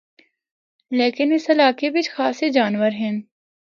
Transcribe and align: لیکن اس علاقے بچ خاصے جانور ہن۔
لیکن 0.99 1.27
اس 1.35 1.49
علاقے 1.53 1.87
بچ 1.95 2.07
خاصے 2.15 2.49
جانور 2.57 2.91
ہن۔ 3.01 3.15